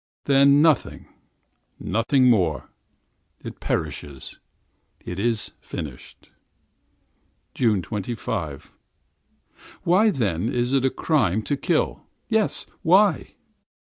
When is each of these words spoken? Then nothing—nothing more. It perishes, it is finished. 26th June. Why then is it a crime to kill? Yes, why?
Then 0.23 0.63
nothing—nothing 0.63 2.27
more. 2.27 2.71
It 3.43 3.59
perishes, 3.59 4.39
it 4.99 5.19
is 5.19 5.51
finished. 5.59 6.31
26th 7.53 8.63
June. 8.63 8.71
Why 9.83 10.09
then 10.09 10.49
is 10.49 10.73
it 10.73 10.85
a 10.85 10.89
crime 10.89 11.43
to 11.43 11.55
kill? 11.55 12.01
Yes, 12.29 12.65
why? 12.81 13.35